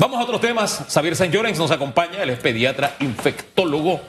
[0.00, 0.86] Vamos a otros temas.
[0.88, 4.00] Xavier San Llorens nos acompaña, él es pediatra infectólogo.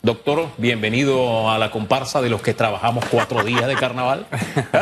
[0.00, 4.28] Doctor, bienvenido a la comparsa de los que trabajamos cuatro días de carnaval.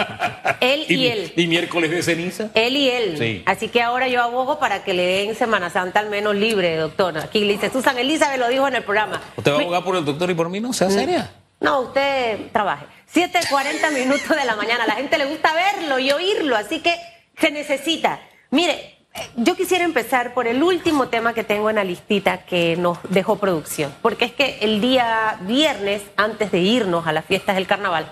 [0.60, 1.32] él y, él.
[1.36, 2.50] Y miércoles de ceniza.
[2.52, 3.42] Él y él.
[3.46, 7.16] Así que ahora yo abogo para que le den Semana Santa al menos libre, doctor.
[7.16, 9.22] Aquí le dice Susan Elizabeth lo dijo en el programa.
[9.38, 10.60] ¿Usted va a abogar por el doctor y por mí?
[10.60, 11.30] No, sea seria.
[11.60, 12.84] No, usted trabaje.
[13.10, 14.84] 7.40 minutos de la mañana.
[14.84, 16.94] A la gente le gusta verlo y oírlo, así que
[17.38, 18.20] se necesita.
[18.50, 19.01] Mire,
[19.36, 23.36] yo quisiera empezar por el último tema que tengo en la listita que nos dejó
[23.36, 28.10] producción, porque es que el día viernes, antes de irnos a las fiestas del carnaval,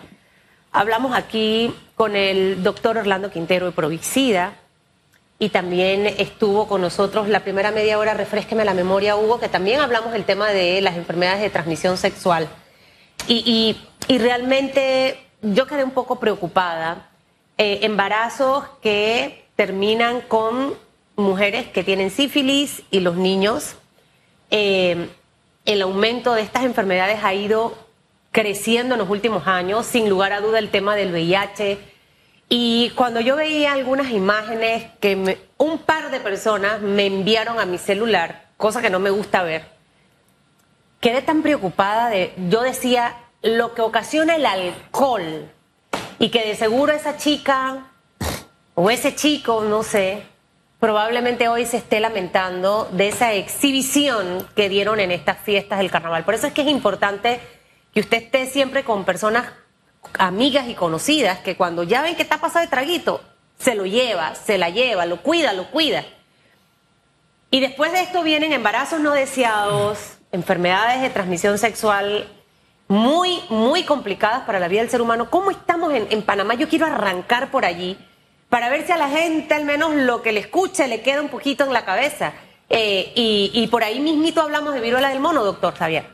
[0.72, 4.54] hablamos aquí con el doctor Orlando Quintero de Provixida
[5.38, 9.80] y también estuvo con nosotros la primera media hora, refresqueme la memoria, Hugo, que también
[9.80, 12.48] hablamos del tema de las enfermedades de transmisión sexual.
[13.26, 13.76] Y,
[14.08, 17.08] realmente yo quedé un poco preocupada.
[17.56, 20.74] Eh, embarazos que terminan con
[21.20, 23.76] mujeres que tienen sífilis y los niños.
[24.50, 25.08] Eh,
[25.64, 27.76] el aumento de estas enfermedades ha ido
[28.32, 31.78] creciendo en los últimos años, sin lugar a duda el tema del VIH.
[32.48, 37.78] Y cuando yo veía algunas imágenes que un par de personas me enviaron a mi
[37.78, 39.64] celular, cosa que no me gusta ver,
[41.00, 45.48] quedé tan preocupada de, yo decía, lo que ocasiona el alcohol
[46.18, 47.86] y que de seguro esa chica
[48.74, 50.24] o ese chico, no sé,
[50.80, 56.24] probablemente hoy se esté lamentando de esa exhibición que dieron en estas fiestas del carnaval.
[56.24, 57.38] Por eso es que es importante
[57.92, 59.44] que usted esté siempre con personas
[60.18, 63.20] amigas y conocidas que cuando ya ven que está pasado de traguito,
[63.58, 66.02] se lo lleva, se la lleva, lo cuida, lo cuida.
[67.50, 72.26] Y después de esto vienen embarazos no deseados, enfermedades de transmisión sexual
[72.88, 75.30] muy, muy complicadas para la vida del ser humano.
[75.30, 76.54] ¿Cómo estamos en, en Panamá?
[76.54, 77.98] Yo quiero arrancar por allí
[78.50, 81.28] para ver si a la gente al menos lo que le escuche le queda un
[81.28, 82.34] poquito en la cabeza.
[82.68, 86.06] Eh, y, por ahí mismito hablamos de viruela del mono, doctor Javier.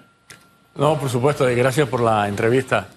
[0.74, 2.88] No, por supuesto, gracias por la entrevista.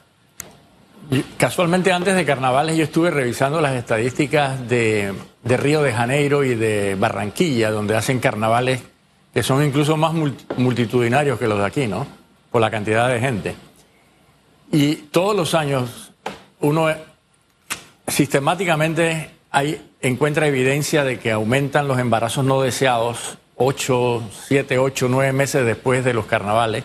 [1.38, 5.14] casualmente antes de carnavales yo estuve revisando las estadísticas de,
[5.44, 8.82] de, Río de Janeiro y de Barranquilla, donde hacen carnavales
[9.34, 10.14] que son incluso más
[10.58, 12.06] multitudinarios que los de aquí, ¿no?
[12.52, 13.56] Por la cantidad de gente.
[14.72, 16.12] Y todos los años
[16.62, 16.90] uno
[18.10, 25.34] Sistemáticamente hay, encuentra evidencia de que aumentan los embarazos no deseados 8, 7, 8, 9
[25.34, 26.84] meses después de los carnavales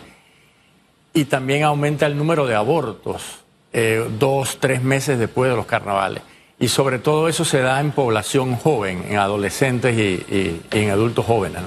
[1.13, 3.45] y también aumenta el número de abortos
[3.77, 6.21] eh, dos, tres meses después de los carnavales.
[6.59, 11.61] Y sobre todo eso se da en población joven, en adolescentes y, en adultos jóvenes.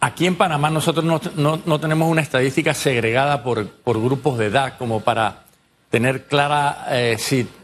[0.00, 1.04] Aquí en Panamá nosotros
[1.34, 5.44] no, tenemos una estadística segregada por, grupos de edad como para
[5.88, 7.16] tener clara eh,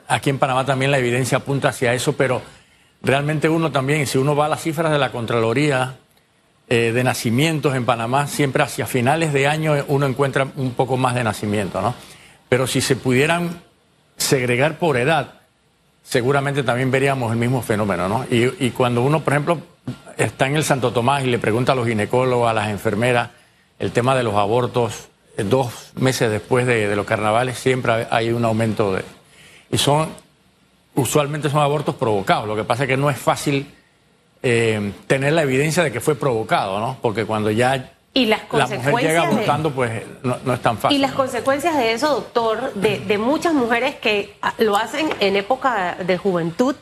[0.09, 2.43] aquí en Panamá también la evidencia apunta hacia eso, pero
[3.03, 5.97] realmente uno también, si uno va a las cifras de la Contraloría
[6.69, 11.15] eh, de nacimientos en Panamá, siempre hacia finales de año uno encuentra un poco más
[11.15, 11.95] de nacimiento, ¿no?
[12.49, 13.63] Pero si se pudieran
[14.17, 15.41] segregar por edad,
[16.03, 18.27] seguramente también veríamos el mismo fenómeno, ¿no?
[18.31, 19.59] Y, cuando uno, por ejemplo,
[20.17, 23.31] está en el Santo Tomás y le pregunta a los ginecólogos, a las enfermeras,
[23.79, 28.45] el tema de los abortos, eh, dos meses después de los carnavales, siempre hay un
[28.45, 29.03] aumento de,
[29.71, 30.09] y son,
[30.95, 32.47] usualmente son abortos provocados.
[32.47, 33.67] Lo que pasa es que no es fácil
[34.43, 36.99] eh, tener la evidencia de que fue provocado, ¿no?
[37.01, 40.97] Porque cuando ya y las la mujer llega abortando, pues no, es tan fácil.
[40.97, 45.97] Y las consecuencias de eso, doctor, de, muchas mujeres que ah, lo hacen en época
[45.97, 46.77] de juventud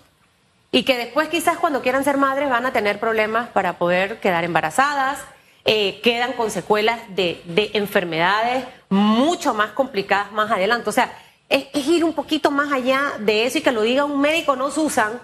[0.71, 4.45] y que después quizás cuando quieran ser madres van a tener problemas para poder quedar
[4.45, 5.21] embarazadas,
[5.65, 10.91] eh, quedan con secuelas de, de enfermedades mucho más complicadas más adelante.
[10.91, 11.17] O sea,
[11.53, 14.71] es, ir un poquito más allá de eso y que lo diga un médico, no
[14.71, 15.21] Susan,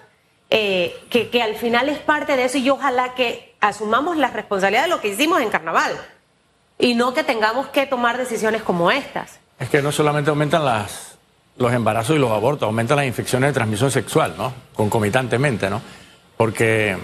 [0.50, 4.84] eh, que, que al final es parte de eso y ojalá que asumamos la responsabilidad
[4.84, 5.93] de lo que hicimos en carnaval
[6.78, 9.41] y no que tengamos que tomar decisiones como estas.
[9.59, 11.19] Es que no solamente aumentan las,
[11.56, 14.53] los embarazos y los abortos, aumentan las infecciones de transmisión sexual, ¿no?
[14.75, 15.83] Concomitantemente, ¿no?
[16.37, 16.97] Porque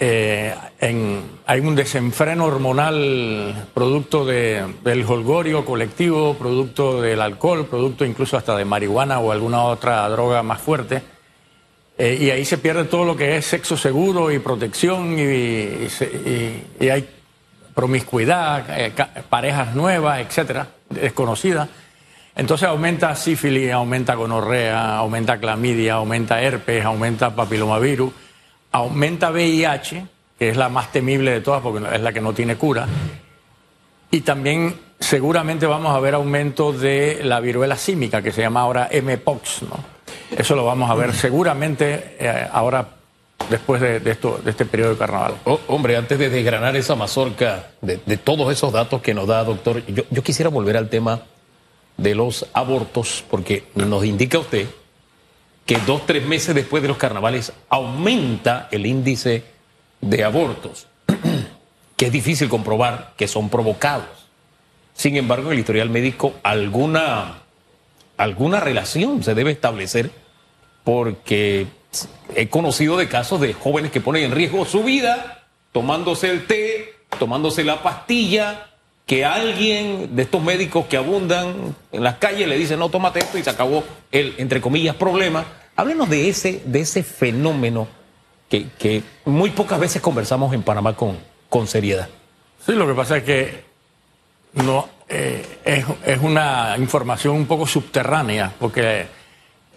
[0.00, 0.54] eh,
[1.46, 8.64] hay un desenfreno hormonal producto del holgorio colectivo, producto del alcohol, producto incluso hasta de
[8.64, 11.02] marihuana o alguna otra droga más fuerte.
[11.96, 15.88] Eh, y ahí se pierde todo lo que es sexo seguro y protección y,
[16.88, 17.08] hay
[17.74, 18.92] promiscuidad, eh,
[19.28, 21.68] parejas nuevas, etcétera, desconocidas.
[22.36, 28.12] Entonces aumenta sífilis, aumenta gonorrea, aumenta clamidia, aumenta herpes, aumenta papilomavirus
[28.72, 30.06] aumenta VIH,
[30.38, 32.86] que es la más temible de todas porque es la que no tiene cura,
[34.10, 38.88] y también seguramente vamos a ver aumento de la viruela símica, que se llama ahora
[38.92, 39.98] MPOX, ¿no?
[40.36, 42.88] Eso lo vamos a ver seguramente eh, ahora
[43.50, 45.34] después de, esto, de este periodo de carnaval.
[45.44, 49.84] Oh, hombre, antes de desgranar esa mazorca de, todos esos datos que nos da, doctor,
[49.86, 51.22] yo, yo quisiera volver al tema
[51.96, 54.68] de los abortos, porque nos indica usted
[55.68, 59.44] que dos, tres meses después de los carnavales aumenta el índice
[60.00, 60.86] de abortos,
[61.98, 64.30] que es difícil comprobar que son provocados.
[64.94, 67.40] Sin embargo, en el historial médico alguna,
[68.16, 70.10] alguna relación se debe establecer
[70.84, 71.66] porque
[72.34, 76.94] he conocido de casos de jóvenes que ponen en riesgo su vida tomándose el té,
[77.18, 78.70] tomándose la pastilla,
[79.08, 83.38] que alguien de estos médicos que abundan en las calles le dice, no, tómate esto
[83.38, 83.82] y se acabó
[84.12, 85.46] el, entre comillas, problema.
[85.76, 87.88] Háblenos de ese, de ese fenómeno
[88.50, 91.16] que, muy pocas veces conversamos en Panamá con,
[91.48, 92.10] con seriedad.
[92.66, 93.64] Sí, lo que pasa es que
[94.52, 95.42] no eh,
[96.04, 99.06] es, una información un poco subterránea, porque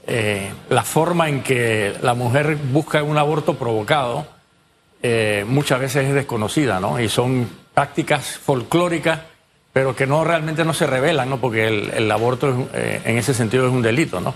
[0.08, 4.28] eh, la forma en que la mujer busca un aborto provocado
[5.02, 7.00] eh, muchas veces es desconocida, ¿no?
[7.00, 9.22] Y son prácticas folclóricas,
[9.74, 11.40] pero que no realmente no se revelan, ¿no?
[11.40, 14.36] Porque el, aborto eh, en ese sentido es un delito, ¿no?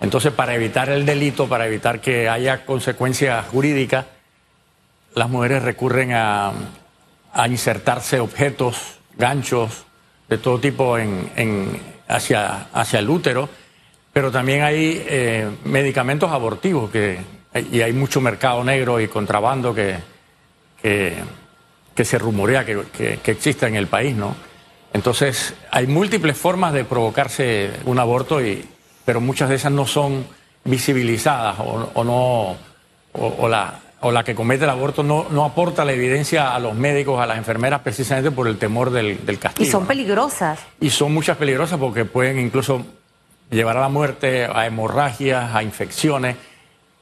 [0.00, 4.04] Entonces, para evitar el delito, para evitar que haya consecuencias jurídicas,
[5.14, 6.52] las mujeres recurren a,
[7.48, 9.84] insertarse objetos, ganchos
[10.28, 13.48] de todo tipo en, hacia, hacia el útero,
[14.12, 17.18] pero también hay eh, medicamentos abortivos que
[17.72, 19.96] y hay mucho mercado negro y contrabando que,
[22.04, 24.34] se rumorea que, que, existe en el país, ¿no?
[24.92, 28.64] Entonces, hay múltiples formas de provocarse un aborto, y,
[29.04, 30.26] pero muchas de esas no son
[30.64, 32.56] visibilizadas o, no,
[33.12, 36.74] o, la, o la que comete el aborto no, no aporta la evidencia a los
[36.74, 39.68] médicos, a las enfermeras, precisamente por el temor del, del castigo.
[39.68, 40.60] Y son peligrosas.
[40.80, 42.84] Y son muchas peligrosas porque pueden incluso
[43.50, 46.36] llevar a la muerte, a hemorragias, a infecciones.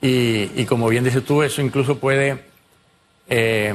[0.00, 2.44] Y, como bien dices tú, eso incluso puede
[3.26, 3.72] eh,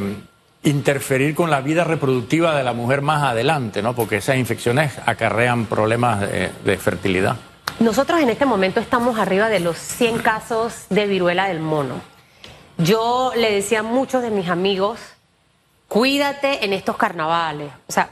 [0.64, 3.96] interferir con la vida reproductiva de la mujer más adelante, ¿no?
[3.96, 7.38] Porque esas infecciones acarrean problemas de, fertilidad.
[7.80, 11.96] Nosotros en este momento estamos arriba de los 100 casos de viruela del mono.
[12.78, 15.00] Yo le decía a muchos de mis amigos,
[15.88, 17.72] cuídate en estos carnavales.
[17.88, 18.10] O sea,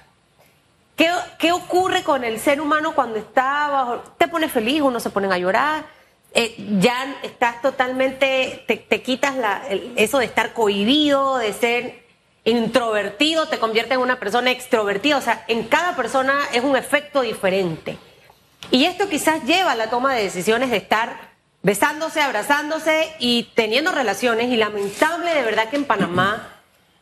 [0.95, 4.03] ¿qué, ¿qué, ocurre con el ser humano cuando está bajo?
[4.17, 5.85] Te pone feliz, uno se ponen a llorar,
[6.33, 9.35] eh, ya estás totalmente, te, quitas
[9.95, 12.06] eso de estar cohibido, de ser
[12.51, 15.17] introvertido, te convierte en una persona extrovertida.
[15.17, 17.97] O sea, en cada persona es un efecto diferente.
[18.71, 23.91] Y esto quizás lleva a la toma de decisiones de estar besándose, abrazándose y teniendo
[23.91, 24.49] relaciones.
[24.49, 26.57] Y lamentable de verdad que en Panamá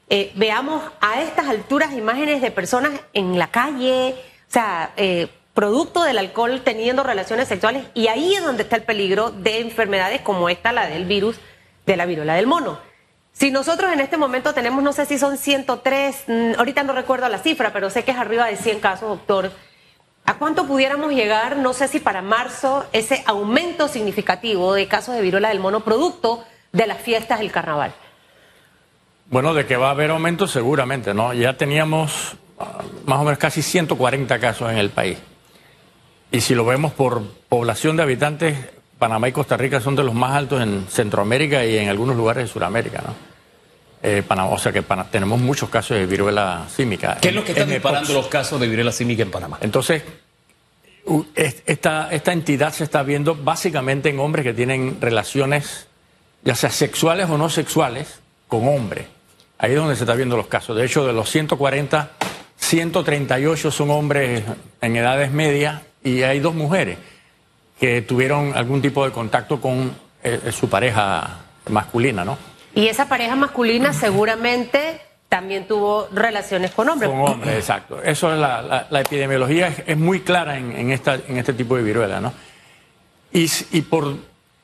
[0.10, 4.16] eh, veamos a estas alturas imágenes de personas en la calle,
[4.50, 8.84] o sea, eh, producto del alcohol teniendo relaciones sexuales y ahí es donde está el
[8.84, 11.38] peligro de enfermedades como esta, la del virus,
[11.86, 12.78] de la viruela del mono.
[13.38, 17.28] Si nosotros en este momento tenemos, no sé si son 103, mm, ahorita no recuerdo
[17.28, 19.52] la cifra, pero sé que es arriba de 100 casos, doctor,
[20.24, 21.58] ¿a cuánto pudiéramos llegar?
[21.58, 26.46] No sé si para marzo ese aumento significativo de casos de viruela del mono producto
[26.72, 27.94] de las fiestas del carnaval.
[29.30, 31.34] Bueno, de que va a haber aumento seguramente, ¿no?
[31.34, 35.18] Ya teníamos ah, más o menos casi 140 casos en el país.
[36.32, 38.58] Y si lo vemos por población de habitantes,
[38.98, 42.46] Panamá y Costa Rica son de los más altos en Centroamérica y en algunos lugares
[42.46, 43.14] de Sudamérica, ¿no?
[44.02, 47.18] Eh, Panamá, o sea que tenemos muchos casos de viruela símica.
[47.20, 49.58] ¿Qué es lo que están disparando los casos de viruela símica en Panamá?
[49.62, 50.04] Entonces,
[51.36, 55.88] esta, esta entidad se está viendo básicamente en hombres que tienen relaciones,
[56.44, 59.08] ya sea sexuales o no sexuales, con hombres.
[59.58, 60.78] Ahí es donde se está viendo los casos.
[60.78, 62.12] De hecho, de los 140,
[62.58, 64.44] 138 son hombres
[64.82, 67.00] en edades medias y hay dos mujeres
[67.80, 71.40] que tuvieron algún tipo de contacto con eh, su pareja
[71.70, 72.38] masculina, ¿no?
[72.74, 77.10] Y esa pareja masculina seguramente también tuvo relaciones con hombres.
[77.10, 78.02] Con hombres, exacto.
[78.02, 82.34] Eso es la, epidemiología es, muy clara en, esta, en este tipo de viruela, ¿no?
[83.32, 84.16] Y, y, por,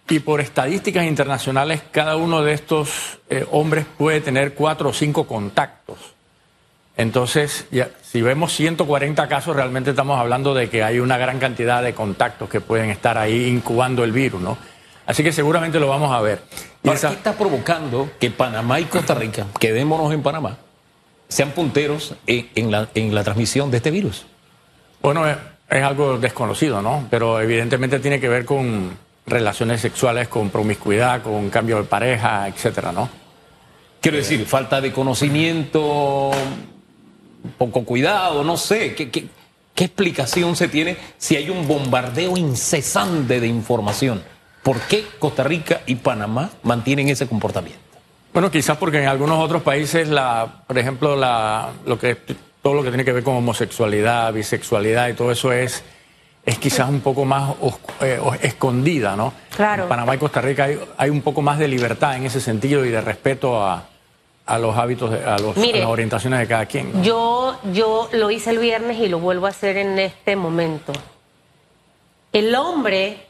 [0.10, 5.27] y por estadísticas internacionales, cada uno de estos eh, hombres puede tener cuatro o cinco
[5.27, 6.11] contactos.
[7.01, 11.81] Entonces, ya, si vemos 140 casos, realmente estamos hablando de que hay una gran cantidad
[11.81, 14.55] de contactos que pueden estar ahí incubando el virus, ¿no?
[15.08, 16.43] Así que seguramente lo vamos a ver.
[16.84, 20.58] ¿Y ¿Qué está provocando que Panamá y Costa Rica, quedémonos en Panamá,
[21.27, 24.27] sean punteros en, la, en la, transmisión de este virus?
[25.01, 25.38] Bueno, es,
[25.72, 27.08] es algo desconocido, ¿no?
[27.10, 32.91] Pero evidentemente tiene que ver con relaciones sexuales, con promiscuidad, con cambio de pareja, etcétera,
[32.91, 33.10] ¿no?
[34.01, 36.31] Quiero decir, falta de conocimiento,
[37.57, 39.29] poco cuidado, no sé, ¿qué, qué,
[39.75, 44.21] explicación se tiene si hay un bombardeo incesante de información?
[44.62, 47.79] ¿Por qué Costa Rica y Panamá mantienen ese comportamiento?
[48.31, 52.15] Bueno, quizás porque en algunos otros países, la, por ejemplo, la, lo que,
[52.62, 55.83] todo lo que tiene que ver con homosexualidad, bisexualidad y todo eso es,
[56.45, 57.55] es quizás un poco más
[58.01, 59.33] eh, escondida, ¿no?
[59.55, 59.83] Claro.
[59.83, 62.86] En Panamá y Costa Rica hay, hay, un poco más de libertad en ese sentido
[62.86, 63.90] y de respeto a,
[64.51, 66.91] a los hábitos, a, los, a, las orientaciones de cada quien.
[66.91, 67.03] ¿no?
[67.03, 70.91] Yo, yo lo hice el viernes y lo vuelvo a hacer en este momento.
[72.34, 73.27] El hombre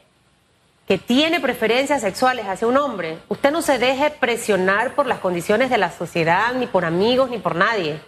[0.88, 5.70] que tiene preferencias sexuales hacia un hombre, usted no se deje presionar por las condiciones
[5.70, 8.00] de la sociedad, ni por amigos, ni por nadie.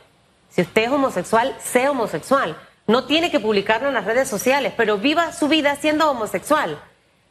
[0.50, 2.56] Si usted es homosexual, sea homosexual.
[2.86, 6.78] No tiene que publicarlo en las redes sociales, pero viva su vida siendo homosexual.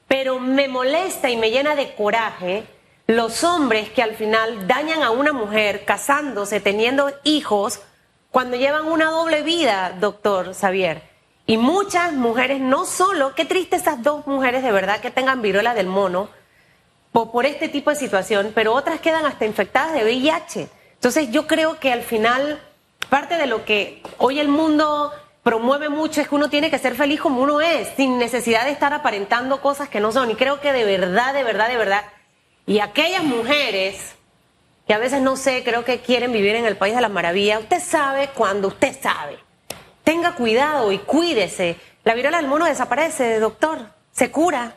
[0.08, 2.64] Pero me molesta y me llena de coraje
[3.08, 7.82] los hombres que al final dañan a una mujer casándose, teniendo hijos,
[8.32, 11.04] cuando llevan una doble vida, doctor Xavier.
[11.46, 15.74] Y muchas mujeres, no solo, qué triste esas dos mujeres de verdad que tengan viruela
[15.74, 16.30] del mono
[17.12, 20.70] por, por este tipo de situación, pero otras quedan hasta infectadas de VIH.
[20.96, 22.62] Entonces yo creo que al final
[23.10, 25.12] parte de lo que hoy el mundo
[25.44, 28.72] promueve mucho es que uno tiene que ser feliz como uno es, sin necesidad de
[28.72, 30.32] estar aparentando cosas que no son.
[30.32, 32.04] Y creo que de verdad, de verdad, de verdad,
[32.66, 34.16] y aquellas mujeres
[34.88, 37.60] que a veces no sé, creo que quieren vivir en el país de la maravilla,
[37.60, 39.38] usted sabe cuando usted sabe.
[40.04, 41.78] Tenga cuidado y cuídese.
[42.04, 43.80] La viruela del mono desaparece, doctor.
[44.12, 44.74] Se cura.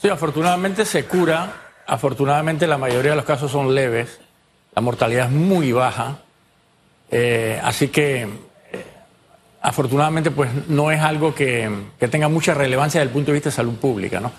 [0.00, 1.52] Sí, afortunadamente se cura.
[1.86, 4.18] Afortunadamente la mayoría de los casos son leves.
[4.74, 6.18] La mortalidad es muy baja.
[7.10, 8.84] Eh, así que eh,
[9.62, 13.50] afortunadamente pues no es algo que, que, tenga mucha relevancia desde el punto de vista
[13.50, 14.32] de salud pública, ¿no?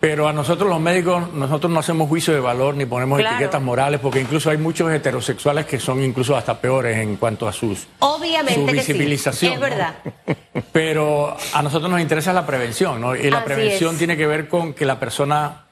[0.00, 3.36] Pero a nosotros los médicos, nosotros no hacemos juicio de valor ni ponemos claro.
[3.36, 7.52] etiquetas morales, porque incluso hay muchos heterosexuales que son incluso hasta peores en cuanto a
[7.52, 9.50] sus Obviamente su visibilización.
[9.50, 9.54] Sí.
[9.54, 9.94] Es verdad.
[10.72, 13.14] Pero a nosotros nos interesa la prevención, ¿no?
[13.14, 13.98] Y la Así prevención es.
[13.98, 15.66] tiene que ver con que la persona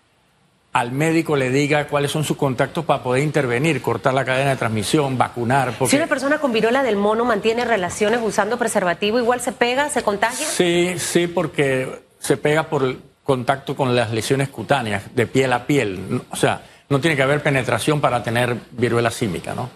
[0.74, 4.56] al médico le diga cuáles son sus contactos para poder intervenir, cortar la cadena de
[4.56, 5.72] transmisión, vacunar.
[5.78, 5.92] Porque...
[5.92, 10.02] Si una persona con viruela del mono mantiene relaciones usando preservativo, igual se pega, se
[10.02, 10.46] contagia.
[10.46, 16.22] Sí, sí, porque se pega por contacto con las lesiones cutáneas, de piel a piel.
[16.30, 19.68] O sea, no tiene que haber penetración para tener viruela símica, ¿no?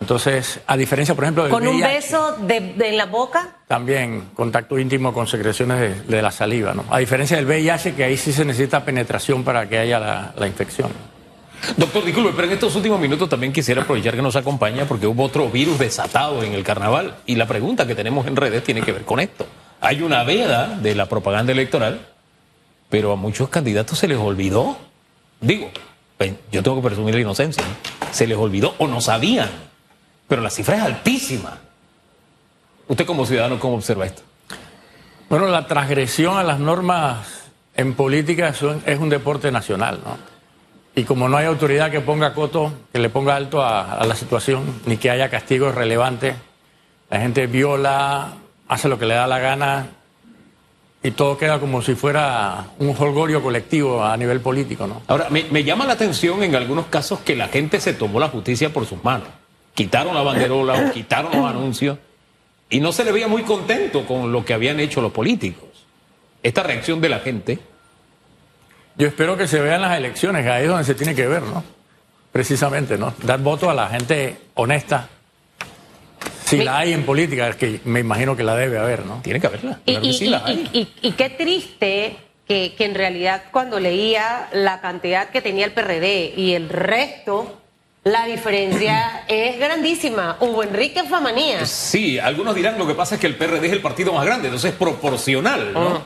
[0.00, 3.58] Entonces, a diferencia, por ejemplo, del ¿Con un beso de, de en la boca?
[3.68, 6.86] También contacto íntimo con secreciones de, de, la saliva, ¿no?
[6.90, 10.48] A diferencia del VIH, que ahí sí se necesita penetración para que haya la, la
[10.48, 10.90] infección.
[11.76, 15.22] Doctor, disculpe, pero en estos últimos minutos también quisiera aprovechar que nos acompaña porque hubo
[15.22, 18.90] otro virus desatado en el carnaval y la pregunta que tenemos en redes tiene que
[18.90, 19.46] ver con esto.
[19.80, 22.17] Hay una veda de la propaganda electoral
[22.88, 24.76] pero a muchos candidatos se les olvidó.
[25.40, 25.70] Digo,
[26.16, 27.62] pues, yo tengo que presumir la inocencia.
[27.62, 28.12] ¿no?
[28.12, 29.50] Se les olvidó o no sabían.
[30.26, 31.58] Pero la cifra es altísima.
[32.86, 34.22] ¿Usted como ciudadano cómo observa esto?
[35.28, 37.44] Bueno, la transgresión a las normas
[37.76, 38.48] en política
[38.86, 40.16] es un deporte nacional, ¿no?
[40.94, 44.16] Y como no hay autoridad que ponga coto, que le ponga alto a, a la
[44.16, 46.34] situación, ni que haya castigos relevantes,
[47.08, 48.32] la gente viola,
[48.66, 49.86] hace lo que le da la gana,
[51.02, 55.02] y todo queda como si fuera un holgorio colectivo a nivel político, ¿no?
[55.06, 58.28] Ahora, me, me, llama la atención en algunos casos que la gente se tomó la
[58.28, 59.28] justicia por sus manos.
[59.74, 61.98] Quitaron la banderola o quitaron los anuncios
[62.70, 65.68] y no se le veía muy contento con lo que habían hecho los políticos.
[66.42, 67.58] Esta reacción de la gente.
[68.96, 71.62] Yo espero que se vean las elecciones, ahí es donde se tiene que ver, ¿no?
[72.32, 73.14] Precisamente, ¿no?
[73.22, 75.08] Dar voto a la gente honesta,
[76.48, 79.20] si la hay en política, es que me imagino que la debe haber, ¿no?
[79.22, 79.80] Tiene que haberla.
[79.84, 80.70] Y, Claro que y- sí la y- hay.
[80.72, 85.72] y- y qué triste que, que en realidad cuando leía la cantidad que tenía el
[85.72, 87.60] PRD y el resto,
[88.04, 90.36] la diferencia es grandísima.
[90.40, 91.66] Hugo Enrique Famanía.
[91.66, 94.48] Sí, algunos dirán lo que pasa es que el PRD es el partido más grande,
[94.48, 95.88] entonces es proporcional, ¿no?
[95.96, 96.02] Ah.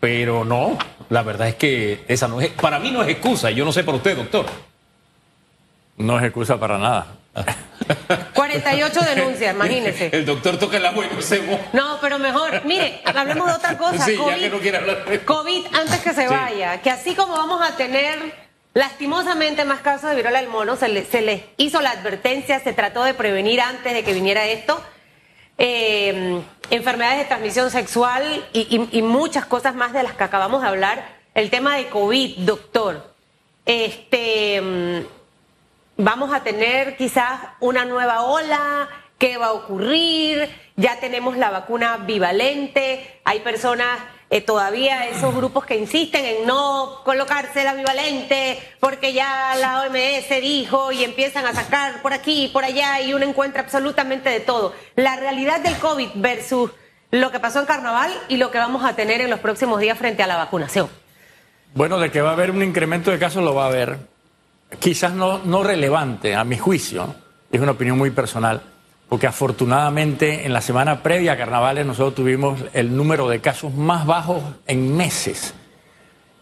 [0.00, 0.76] Pero no,
[1.08, 3.84] la verdad es que esa no es, para mí no es excusa, yo no sé
[3.84, 4.44] para usted, doctor.
[5.96, 7.06] No es excusa para nada.
[8.34, 10.10] 48 denuncias, imagínese.
[10.12, 11.62] El doctor toca el agua y no se moja.
[11.72, 14.04] No, pero mejor, mire, hablemos de otra cosa.
[14.04, 16.34] Sí, ya COVID, que no quiere hablar de- COVID antes que se Sí.
[16.34, 18.18] vaya, que así como vamos a tener
[18.74, 22.72] lastimosamente más casos de viruela del mono, se les se les hizo la advertencia, se
[22.72, 24.82] trató de prevenir antes de que viniera esto.
[25.56, 30.62] eh, enfermedades de transmisión sexual y, y- y muchas cosas más de las que acabamos
[30.62, 31.14] de hablar.
[31.34, 33.14] El tema de COVID, doctor.
[33.64, 34.60] Este.
[35.96, 41.98] Vamos a tener quizás una nueva ola, qué va a ocurrir, ya tenemos la vacuna
[41.98, 43.98] bivalente, hay personas
[44.30, 50.28] eh, todavía, esos grupos que insisten en no colocarse la bivalente porque ya la OMS
[50.40, 54.40] dijo y empiezan a sacar por aquí y por allá y uno encuentra absolutamente de
[54.40, 54.74] todo.
[54.96, 56.72] La realidad del COVID versus
[57.12, 59.96] lo que pasó en carnaval y lo que vamos a tener en los próximos días
[59.96, 60.88] frente a la vacunación.
[61.74, 64.13] Bueno, de que va a haber un incremento de casos lo va a haber.
[64.78, 67.14] Quizás no, no relevante a mi juicio,
[67.50, 68.62] es una opinión muy personal,
[69.08, 74.06] porque afortunadamente en la semana previa a carnavales nosotros tuvimos el número de casos más
[74.06, 75.54] bajos en meses.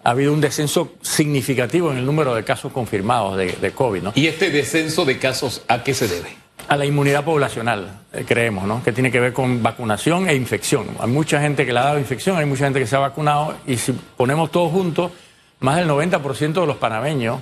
[0.05, 4.03] Ha habido un descenso significativo en el número de casos confirmados de, de COVID.
[4.03, 4.13] ¿no?
[4.15, 6.37] ¿Y este descenso de casos a qué se debe?
[6.69, 8.83] A la inmunidad poblacional, eh, creemos, ¿no?
[8.83, 10.87] que tiene que ver con vacunación e infección.
[10.99, 13.55] Hay mucha gente que le ha dado infección, hay mucha gente que se ha vacunado
[13.67, 15.13] y si ponemos todos juntos,
[15.61, 17.41] más del 90% de los panameños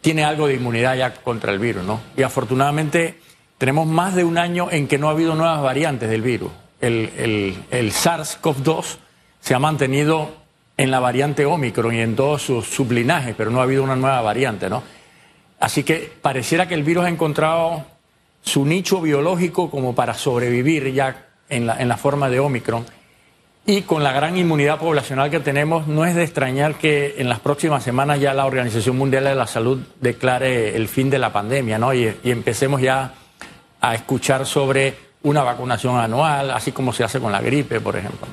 [0.00, 1.84] tiene algo de inmunidad ya contra el virus.
[1.84, 2.00] ¿no?
[2.16, 3.18] Y afortunadamente
[3.58, 6.50] tenemos más de un año en que no ha habido nuevas variantes del virus.
[6.80, 8.98] El, el, el SARS-CoV-2
[9.40, 10.30] se ha mantenido
[10.76, 14.20] en la variante Omicron y en todos sus sublinajes, pero no ha habido una nueva
[14.20, 14.82] variante, ¿no?
[15.60, 17.84] Así que pareciera que el virus ha encontrado
[18.42, 22.84] su nicho biológico como para sobrevivir ya en la, en la forma de Omicron.
[23.66, 27.40] Y con la gran inmunidad poblacional que tenemos, no es de extrañar que en las
[27.40, 31.78] próximas semanas ya la Organización Mundial de la Salud declare el fin de la pandemia,
[31.78, 31.94] ¿no?
[31.94, 33.14] Y, y empecemos ya
[33.80, 38.28] a escuchar sobre una vacunación anual, así como se hace con la gripe, por ejemplo.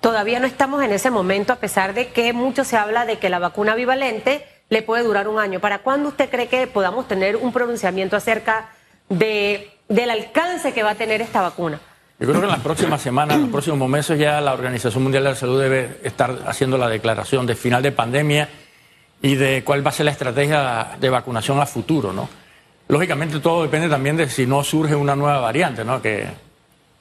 [0.00, 3.28] Todavía no estamos en ese momento, a pesar de que mucho se habla de que
[3.28, 5.58] la vacuna bivalente le puede durar un año.
[5.58, 8.70] ¿Para cuándo usted cree que podamos tener un pronunciamiento acerca
[9.08, 11.80] de, del alcance que va a tener esta vacuna?
[12.20, 15.22] Yo creo que en las próximas semanas, en los próximos meses, ya la Organización Mundial
[15.22, 18.48] de la Salud debe estar haciendo la declaración de final de pandemia
[19.22, 22.28] y de cuál va a ser la estrategia de vacunación a futuro, ¿no?
[22.88, 26.02] Lógicamente todo depende también de si no surge una nueva variante, ¿no?
[26.02, 26.26] Que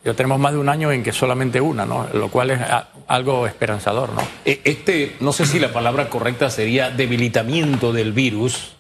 [0.06, 2.08] ya tenemos más de un año en que solamente una, ¿no?
[2.14, 2.60] Lo cual es
[3.08, 4.22] algo esperanzador, ¿no?
[4.46, 8.76] E, este, no sé si la palabra correcta sería debilitamiento del virus,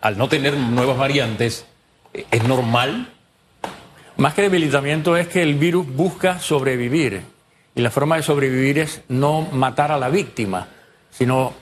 [0.00, 1.66] al no tener nuevas variantes,
[2.12, 3.13] ¿es normal?
[4.16, 7.22] Más que debilitamiento es que el virus busca sobrevivir.
[7.74, 10.68] Y la forma de sobrevivir es no matar a la víctima,
[11.10, 11.52] sino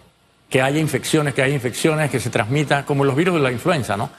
[0.51, 3.97] que haya infecciones, que haya infecciones que se transmitan, como los virus de la influenza,
[3.97, 4.11] ¿no?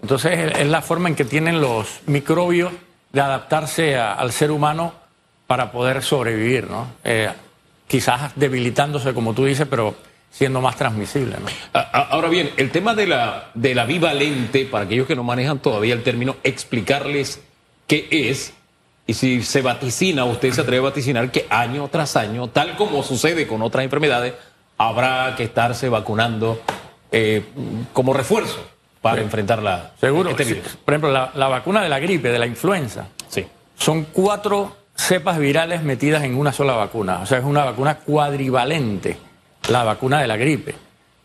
[0.00, 2.72] Entonces es la forma en que tienen los microbios
[3.12, 4.94] de adaptarse al ser humano
[5.48, 6.86] para poder sobrevivir, ¿no?
[7.02, 7.28] Eh,
[7.88, 9.96] quizás debilitándose, como tú dices, pero
[10.30, 11.36] siendo más transmisible.
[11.72, 15.94] Ahora bien, el tema de la, de la bivalente, para aquellos que no manejan todavía
[15.94, 17.40] el término, explicarles
[17.92, 18.54] qué es
[19.06, 23.02] y si se vaticina, usted se atreve a vaticinar que año tras año, tal como
[23.02, 24.32] sucede con otras enfermedades,
[24.78, 26.62] habrá que estarse vacunando
[27.10, 27.44] eh,
[27.92, 28.64] como refuerzo
[29.02, 29.24] para sí.
[29.24, 29.90] enfrentar la.
[30.00, 30.30] Seguro.
[30.30, 30.62] Este sí.
[30.84, 33.08] Por ejemplo, la, la, vacuna de la gripe, de la influenza.
[33.28, 33.44] Sí.
[33.76, 37.20] Son cuatro cepas virales metidas en una sola vacuna.
[37.20, 39.18] O sea, es una vacuna cuadrivalente,
[39.68, 40.74] la vacuna de la gripe.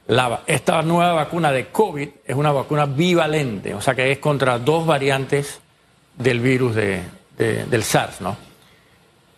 [0.08, 4.60] La, esta nueva vacuna de COVID es una vacuna bivalente, o sea que es contra
[4.60, 5.62] dos variantes
[6.18, 7.02] del virus de,
[7.38, 8.38] de, del SARS, ¿no?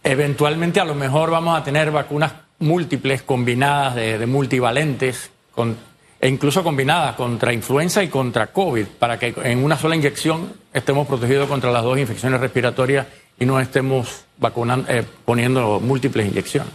[0.03, 5.77] Eventualmente a lo mejor vamos a tener vacunas múltiples combinadas de, de multivalentes con
[6.21, 11.07] e incluso combinadas contra influenza y contra COVID, para que en una sola inyección estemos
[11.07, 13.07] protegidos contra las dos infecciones respiratorias
[13.39, 16.73] y no estemos vacunando, eh, poniendo múltiples inyecciones.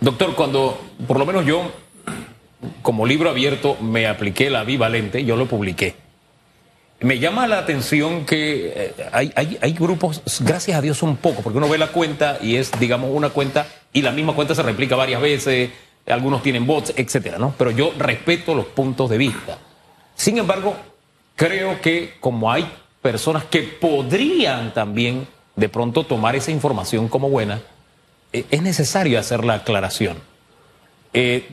[0.00, 1.72] Doctor, cuando por lo menos yo,
[2.82, 5.96] como libro abierto, me apliqué la bivalente, yo lo publiqué.
[7.04, 11.68] Me llama la atención que eh, hay, grupos, gracias a Dios un poco, porque uno
[11.68, 15.20] ve la cuenta y es, digamos, una cuenta y la misma cuenta se replica varias
[15.20, 15.68] veces,
[16.06, 17.54] algunos tienen bots, etcétera, ¿no?
[17.58, 19.58] Pero yo respeto los puntos de vista.
[20.14, 20.74] Sin embargo,
[21.36, 22.66] creo que como hay
[23.02, 27.60] personas que podrían también de pronto tomar esa información como buena,
[28.32, 30.16] eh, es necesario hacer la aclaración.
[31.12, 31.50] Eh,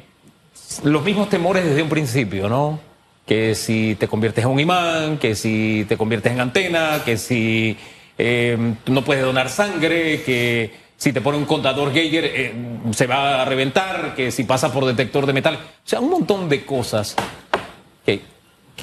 [0.85, 2.90] los mismos temores desde un principio, ¿no?
[3.31, 7.77] Que si te conviertes en un imán, que si te conviertes en antena, que si
[8.17, 12.53] eh, no puedes donar sangre, que si te pone un contador Geiger eh,
[12.91, 16.49] se va a reventar, que si pasa por detector de metal, o sea, un montón
[16.49, 17.15] de cosas
[18.05, 18.19] que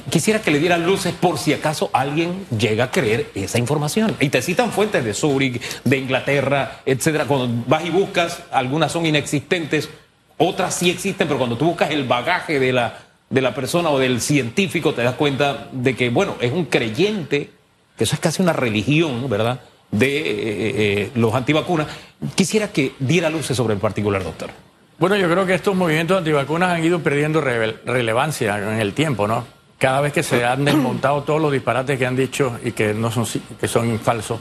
[0.08, 4.16] quisiera que le dieran luces por si acaso alguien llega a creer esa información.
[4.18, 7.26] Y te citan fuentes de Zurich, de Inglaterra, etcétera.
[7.26, 9.90] Cuando vas y buscas, algunas son inexistentes,
[10.38, 13.98] otras sí existen, pero cuando tú buscas el bagaje de la, de la persona o
[13.98, 17.50] del científico, te das cuenta de que, bueno, es un creyente,
[17.96, 19.60] que eso es casi una religión, ¿verdad?
[19.90, 21.86] de eh, eh, los antivacunas.
[22.34, 24.50] Quisiera que diera luces sobre el particular, doctor.
[24.98, 29.28] Bueno, yo creo que estos movimientos antivacunas han ido perdiendo re relevancia en el tiempo,
[29.28, 29.46] ¿no?
[29.78, 33.12] Cada vez que se han desmontado todos los disparates que han dicho y que no
[33.12, 33.24] son
[33.60, 34.40] que son falsos,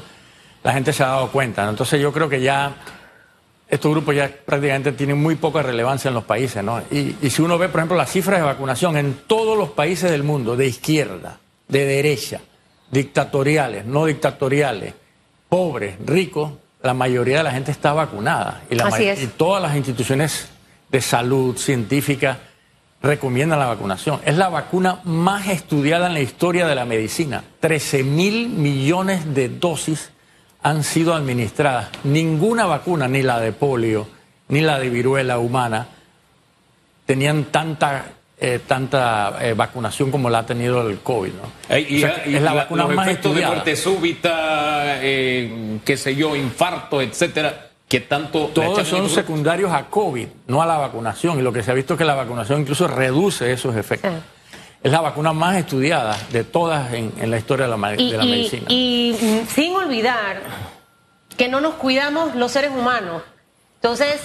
[0.64, 1.64] la gente se ha dado cuenta.
[1.64, 1.70] ¿no?
[1.70, 2.76] Entonces yo creo que ya
[3.70, 6.82] estos grupos ya prácticamente tienen muy poca relevancia en los países, ¿no?
[6.90, 10.10] Y, y si uno ve, por ejemplo, las cifras de vacunación en todos los países
[10.10, 12.42] del mundo, de izquierda, de derecha,
[12.92, 14.94] dictatoriales, no dictatoriales,
[15.50, 16.52] pobres, ricos,
[16.82, 18.64] la mayoría de la gente está vacunada.
[18.70, 19.22] Y, la Así es.
[19.22, 20.48] y todas las instituciones
[20.90, 22.40] de salud científica
[23.02, 24.22] recomiendan la vacunación.
[24.26, 27.44] Es la vacuna más estudiada en la historia de la medicina.
[27.60, 30.12] 13 mil millones de dosis
[30.64, 31.90] han sido administradas.
[32.04, 34.08] Ninguna vacuna, ni la de polio,
[34.50, 35.88] ni la de viruela humana,
[37.06, 41.32] tenían tanta eh, tanta eh, vacunación como la ha tenido el COVID.
[41.32, 41.76] ¿no?
[41.76, 43.50] y, es la, vacuna más estudiada.
[43.50, 48.50] de muerte súbita, eh, qué sé yo, infarto, etcétera, que tanto...
[48.50, 51.40] Todos son secundarios a COVID, no a la vacunación.
[51.40, 54.12] Y lo que se ha visto es que la vacunación incluso reduce esos efectos.
[54.84, 58.66] Es la vacuna más estudiada de todas en, la historia de la, medicina.
[58.70, 59.16] Y
[59.50, 60.42] sin olvidar
[61.36, 63.24] que no nos cuidamos los seres humanos.
[63.76, 64.22] Entonces,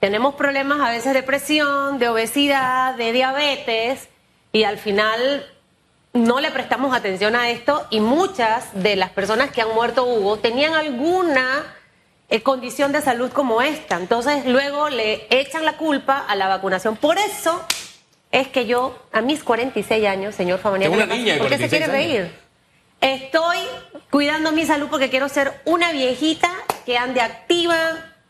[0.00, 4.08] tenemos problemas a veces de presión, de obesidad, de diabetes
[4.52, 5.44] y al final
[6.12, 10.38] no le prestamos atención a esto y muchas de las personas que han muerto, Hugo,
[10.38, 11.74] tenían alguna
[12.28, 13.96] eh, condición de salud como esta.
[13.96, 16.96] Entonces luego le echan la culpa a la vacunación.
[16.96, 17.64] Por eso
[18.30, 20.94] es que yo, a mis 46 años, señor Famaniaco,
[21.38, 22.30] ¿por qué se quiere reír?
[23.00, 23.58] Estoy
[24.10, 26.50] cuidando mi salud porque quiero ser una viejita
[26.84, 27.76] que ande activa,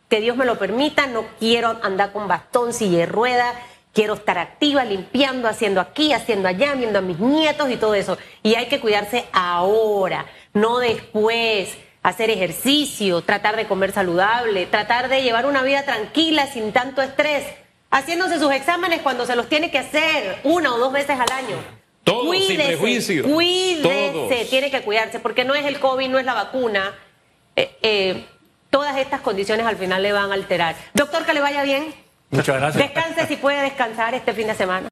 [0.08, 3.54] que Dios me lo permita, no quiero andar con bastón, silla y rueda,
[3.92, 8.18] quiero estar activa, limpiando, haciendo aquí, haciendo allá, viendo a mis nietos y todo eso.
[8.42, 11.76] Y hay que cuidarse ahora, no después.
[12.00, 17.44] Hacer ejercicio, tratar de comer saludable, tratar de llevar una vida tranquila, sin tanto estrés,
[17.90, 21.57] haciéndose sus exámenes cuando se los tiene que hacer una o dos veces al año.
[22.05, 23.24] Todo sin prejuicio.
[23.24, 26.94] Cuídese, tiene que cuidarse, porque no es el COVID, no es la vacuna.
[27.55, 28.24] Eh, eh,
[28.70, 30.77] todas estas condiciones al final le van a alterar.
[30.94, 31.94] Doctor, que le vaya bien.
[32.31, 32.83] Muchas gracias.
[32.83, 34.87] Descanse si puede descansar este fin de semana.